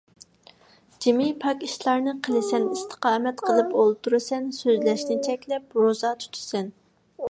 جىمى 1.05 1.27
پاك 1.43 1.65
ئىشلارنى 1.67 2.15
قىلىسەن، 2.29 2.65
ئىستىقامەت 2.77 3.45
قىلىپ 3.51 3.77
ئولتۇرىسەن، 3.83 4.53
سۆزلەشنى 4.63 5.23
چەكلەپ، 5.29 5.83
روزا 5.85 6.17
تۇتىسەن. 6.25 6.79